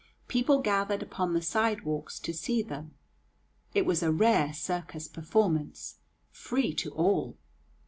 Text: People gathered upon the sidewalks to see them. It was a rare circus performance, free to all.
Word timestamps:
People 0.27 0.63
gathered 0.63 1.03
upon 1.03 1.33
the 1.33 1.43
sidewalks 1.43 2.17
to 2.21 2.33
see 2.33 2.63
them. 2.63 2.95
It 3.75 3.85
was 3.85 4.01
a 4.01 4.11
rare 4.11 4.51
circus 4.51 5.07
performance, 5.07 5.99
free 6.31 6.73
to 6.73 6.89
all. 6.95 7.37